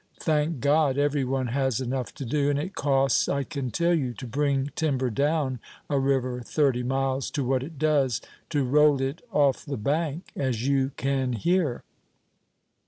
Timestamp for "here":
11.33-11.83